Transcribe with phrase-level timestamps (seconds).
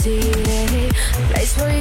[0.00, 1.79] city, a place where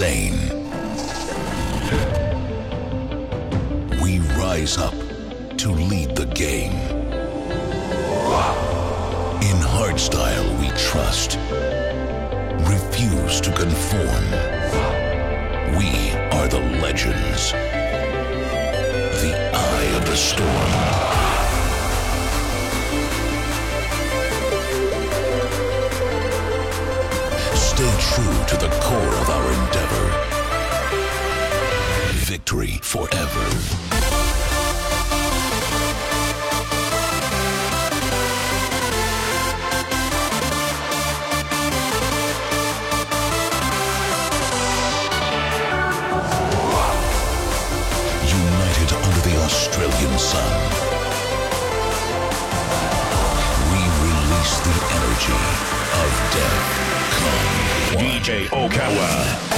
[0.00, 0.48] insane.
[4.02, 4.94] We rise up
[5.58, 6.72] to lead the game.
[9.42, 11.38] In hardstyle, we trust.
[12.70, 14.24] Refuse to conform.
[15.76, 17.52] We are the legends.
[19.22, 21.09] The eye of the storm.
[28.22, 30.06] true to the core of our endeavor.
[32.26, 33.89] Victory forever.
[58.30, 59.49] DJ Okawa.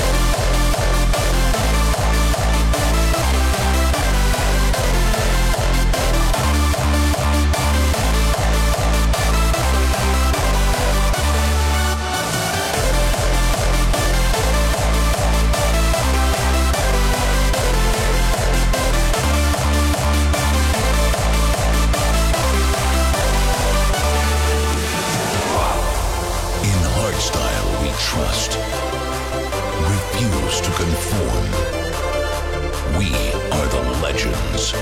[34.63, 34.79] The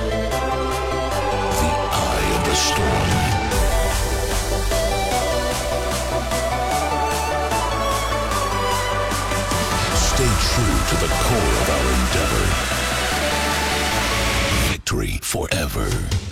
[2.07, 3.11] eye of the storm.
[9.97, 12.47] Stay true to the core of our endeavor.
[14.71, 16.30] Victory forever.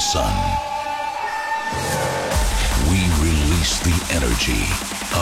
[0.00, 0.32] Sun.
[2.88, 4.64] We release the energy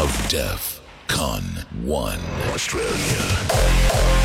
[0.01, 1.43] of Def Con
[1.83, 2.18] 1.
[2.53, 4.18] Australia.